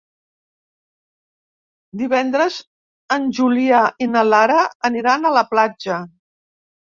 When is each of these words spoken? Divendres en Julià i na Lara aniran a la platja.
Divendres 2.01 2.57
en 3.17 3.27
Julià 3.41 3.83
i 4.07 4.09
na 4.15 4.25
Lara 4.31 4.57
aniran 4.91 5.29
a 5.31 5.35
la 5.37 5.45
platja. 5.53 6.01